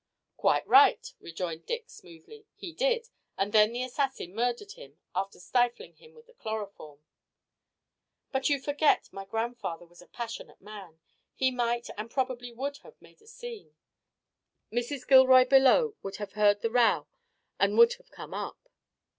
[0.35, 5.93] "Quite right," rejoined Dick, smoothly, "he did, and then the assassin murdered him after stifling
[5.97, 7.03] him with the chloroform."
[8.31, 11.01] "But you forget my grandfather was a passionate man.
[11.35, 13.75] He might and probably would have made a scene.
[14.71, 15.07] Mrs.
[15.07, 17.05] Gilroy below would have heard the row
[17.59, 18.69] and would have come up."